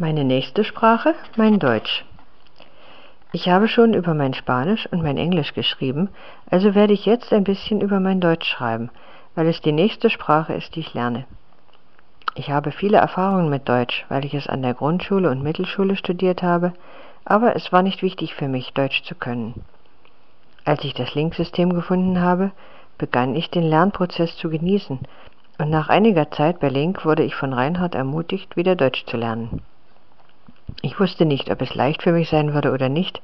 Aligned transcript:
Meine 0.00 0.24
nächste 0.24 0.64
Sprache, 0.64 1.14
mein 1.36 1.58
Deutsch. 1.58 2.06
Ich 3.32 3.50
habe 3.50 3.68
schon 3.68 3.92
über 3.92 4.14
mein 4.14 4.32
Spanisch 4.32 4.90
und 4.90 5.02
mein 5.02 5.18
Englisch 5.18 5.52
geschrieben, 5.52 6.08
also 6.50 6.74
werde 6.74 6.94
ich 6.94 7.04
jetzt 7.04 7.34
ein 7.34 7.44
bisschen 7.44 7.82
über 7.82 8.00
mein 8.00 8.18
Deutsch 8.18 8.48
schreiben, 8.48 8.88
weil 9.34 9.46
es 9.46 9.60
die 9.60 9.72
nächste 9.72 10.08
Sprache 10.08 10.54
ist, 10.54 10.74
die 10.74 10.80
ich 10.80 10.94
lerne. 10.94 11.26
Ich 12.34 12.48
habe 12.48 12.72
viele 12.72 12.96
Erfahrungen 12.96 13.50
mit 13.50 13.68
Deutsch, 13.68 14.06
weil 14.08 14.24
ich 14.24 14.32
es 14.32 14.46
an 14.46 14.62
der 14.62 14.72
Grundschule 14.72 15.30
und 15.30 15.42
Mittelschule 15.42 15.96
studiert 15.96 16.42
habe, 16.42 16.72
aber 17.26 17.54
es 17.54 17.70
war 17.70 17.82
nicht 17.82 18.00
wichtig 18.00 18.34
für 18.34 18.48
mich, 18.48 18.72
Deutsch 18.72 19.02
zu 19.02 19.14
können. 19.14 19.66
Als 20.64 20.82
ich 20.82 20.94
das 20.94 21.14
Linksystem 21.14 21.74
gefunden 21.74 22.22
habe, 22.22 22.52
begann 22.96 23.34
ich 23.36 23.50
den 23.50 23.64
Lernprozess 23.64 24.34
zu 24.38 24.48
genießen, 24.48 24.98
und 25.58 25.68
nach 25.68 25.90
einiger 25.90 26.30
Zeit 26.30 26.58
bei 26.58 26.70
Link 26.70 27.04
wurde 27.04 27.22
ich 27.22 27.34
von 27.34 27.52
Reinhard 27.52 27.94
ermutigt, 27.94 28.56
wieder 28.56 28.76
Deutsch 28.76 29.04
zu 29.04 29.18
lernen. 29.18 29.60
Ich 30.82 30.98
wusste 30.98 31.24
nicht, 31.24 31.50
ob 31.50 31.60
es 31.62 31.74
leicht 31.74 32.02
für 32.02 32.12
mich 32.12 32.28
sein 32.28 32.54
würde 32.54 32.72
oder 32.72 32.88
nicht, 32.88 33.20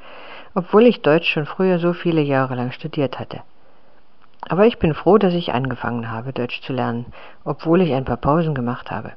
obwohl 0.55 0.87
ich 0.87 1.03
Deutsch 1.03 1.31
schon 1.31 1.47
früher 1.47 1.79
so 1.79 1.93
viele 1.93 2.23
Jahre 2.23 2.55
lang 2.55 2.73
studiert 2.73 3.19
hatte. 3.19 3.41
Aber 4.49 4.67
ich 4.67 4.79
bin 4.79 4.95
froh, 4.95 5.19
dass 5.19 5.35
ich 5.35 5.53
angefangen 5.53 6.11
habe, 6.11 6.33
Deutsch 6.33 6.61
zu 6.63 6.73
lernen, 6.73 7.07
obwohl 7.45 7.81
ich 7.81 7.93
ein 7.93 8.05
paar 8.05 8.17
Pausen 8.17 8.55
gemacht 8.55 8.91
habe. 8.91 9.13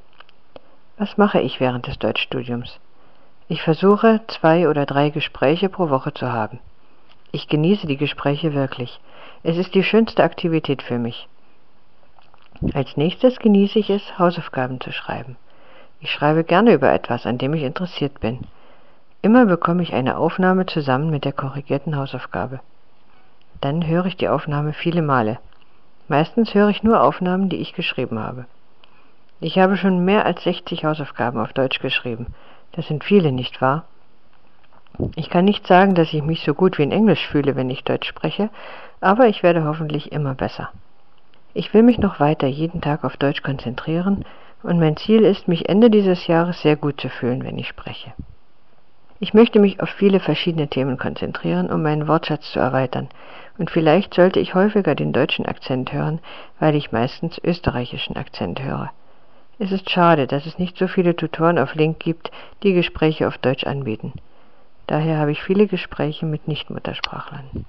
Was 0.98 1.16
mache 1.16 1.40
ich 1.40 1.60
während 1.60 1.86
des 1.86 1.98
Deutschstudiums? 1.98 2.78
Ich 3.48 3.62
versuche, 3.62 4.20
zwei 4.28 4.68
oder 4.68 4.86
drei 4.86 5.10
Gespräche 5.10 5.68
pro 5.68 5.88
Woche 5.88 6.12
zu 6.12 6.32
haben. 6.32 6.58
Ich 7.32 7.48
genieße 7.48 7.86
die 7.86 7.96
Gespräche 7.96 8.54
wirklich. 8.54 9.00
Es 9.42 9.56
ist 9.56 9.74
die 9.74 9.84
schönste 9.84 10.22
Aktivität 10.22 10.82
für 10.82 10.98
mich. 10.98 11.28
Als 12.74 12.96
nächstes 12.96 13.38
genieße 13.38 13.78
ich 13.78 13.88
es, 13.88 14.18
Hausaufgaben 14.18 14.80
zu 14.80 14.92
schreiben. 14.92 15.36
Ich 16.00 16.10
schreibe 16.10 16.44
gerne 16.44 16.72
über 16.72 16.90
etwas, 16.90 17.26
an 17.26 17.36
dem 17.36 17.52
ich 17.52 17.62
interessiert 17.62 18.20
bin. 18.20 18.40
Immer 19.20 19.44
bekomme 19.44 19.82
ich 19.82 19.92
eine 19.92 20.16
Aufnahme 20.16 20.64
zusammen 20.64 21.10
mit 21.10 21.26
der 21.26 21.32
korrigierten 21.34 21.94
Hausaufgabe. 21.96 22.60
Dann 23.60 23.86
höre 23.86 24.06
ich 24.06 24.16
die 24.16 24.30
Aufnahme 24.30 24.72
viele 24.72 25.02
Male. 25.02 25.38
Meistens 26.08 26.54
höre 26.54 26.70
ich 26.70 26.82
nur 26.82 27.02
Aufnahmen, 27.02 27.50
die 27.50 27.58
ich 27.58 27.74
geschrieben 27.74 28.18
habe. 28.18 28.46
Ich 29.40 29.58
habe 29.58 29.76
schon 29.76 30.04
mehr 30.04 30.24
als 30.24 30.42
60 30.42 30.86
Hausaufgaben 30.86 31.38
auf 31.38 31.52
Deutsch 31.52 31.80
geschrieben. 31.80 32.28
Das 32.72 32.86
sind 32.86 33.04
viele, 33.04 33.30
nicht 33.30 33.60
wahr? 33.60 33.84
Ich 35.16 35.28
kann 35.28 35.44
nicht 35.44 35.66
sagen, 35.66 35.94
dass 35.94 36.12
ich 36.12 36.22
mich 36.22 36.42
so 36.42 36.54
gut 36.54 36.78
wie 36.78 36.82
in 36.82 36.92
Englisch 36.92 37.26
fühle, 37.28 37.56
wenn 37.56 37.70
ich 37.70 37.84
Deutsch 37.84 38.08
spreche, 38.08 38.48
aber 39.02 39.28
ich 39.28 39.42
werde 39.42 39.64
hoffentlich 39.64 40.12
immer 40.12 40.34
besser. 40.34 40.70
Ich 41.52 41.74
will 41.74 41.82
mich 41.82 41.98
noch 41.98 42.20
weiter 42.20 42.46
jeden 42.46 42.80
Tag 42.80 43.04
auf 43.04 43.16
Deutsch 43.16 43.42
konzentrieren 43.42 44.24
und 44.62 44.78
mein 44.78 44.96
Ziel 44.96 45.22
ist, 45.22 45.48
mich 45.48 45.68
Ende 45.68 45.90
dieses 45.90 46.26
Jahres 46.26 46.60
sehr 46.62 46.76
gut 46.76 47.00
zu 47.00 47.08
fühlen, 47.08 47.44
wenn 47.44 47.58
ich 47.58 47.68
spreche. 47.68 48.12
Ich 49.18 49.34
möchte 49.34 49.58
mich 49.58 49.80
auf 49.80 49.90
viele 49.90 50.18
verschiedene 50.18 50.68
Themen 50.68 50.96
konzentrieren, 50.96 51.70
um 51.70 51.82
meinen 51.82 52.08
Wortschatz 52.08 52.50
zu 52.52 52.58
erweitern, 52.58 53.08
und 53.58 53.70
vielleicht 53.70 54.14
sollte 54.14 54.40
ich 54.40 54.54
häufiger 54.54 54.94
den 54.94 55.12
deutschen 55.12 55.44
Akzent 55.44 55.92
hören, 55.92 56.20
weil 56.58 56.74
ich 56.74 56.92
meistens 56.92 57.38
österreichischen 57.44 58.16
Akzent 58.16 58.62
höre. 58.62 58.90
Es 59.58 59.72
ist 59.72 59.90
schade, 59.90 60.26
dass 60.26 60.46
es 60.46 60.58
nicht 60.58 60.78
so 60.78 60.88
viele 60.88 61.14
Tutoren 61.14 61.58
auf 61.58 61.74
Link 61.74 62.00
gibt, 62.00 62.30
die 62.62 62.72
Gespräche 62.72 63.28
auf 63.28 63.36
Deutsch 63.36 63.64
anbieten. 63.64 64.14
Daher 64.86 65.18
habe 65.18 65.32
ich 65.32 65.42
viele 65.42 65.66
Gespräche 65.66 66.24
mit 66.24 66.48
Nichtmuttersprachlern. 66.48 67.66